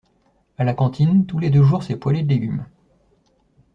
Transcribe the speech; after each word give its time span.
À 0.57 0.63
la 0.63 0.73
cantine, 0.73 1.27
tous 1.27 1.37
les 1.37 1.51
deux 1.51 1.61
jours 1.61 1.83
c'est 1.83 1.95
poêlée 1.95 2.23
de 2.23 2.29
légumes. 2.29 2.65